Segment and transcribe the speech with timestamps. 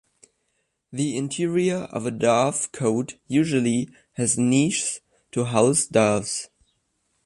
[0.91, 4.99] The interior of a dovecote usually has niches
[5.31, 6.49] to house doves.